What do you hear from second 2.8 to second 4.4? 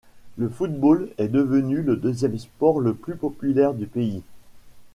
plus populaire du pays.